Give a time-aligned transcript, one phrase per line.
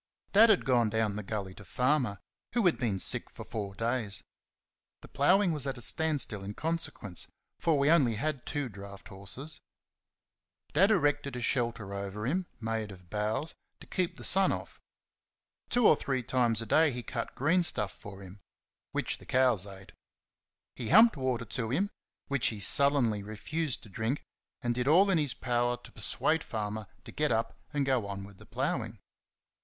[0.33, 2.17] Dad had gone down the gully to Farmer,
[2.53, 4.23] who had been sick for four days.
[5.01, 7.27] The ploughing was at a standstill in consequence,
[7.59, 9.61] for we had only two draught horses.
[10.73, 14.81] Dad erected a shelter over him, made of boughs, to keep the sun off.
[15.69, 18.39] Two or three times a day he cut greenstuff for him
[18.93, 19.91] which the cows ate.
[20.73, 21.91] He humped water to him
[22.27, 24.23] which he sullenly refused to drink;
[24.63, 28.23] and did all in his power to persuade Farmer to get up and go on
[28.23, 28.97] with the ploughing.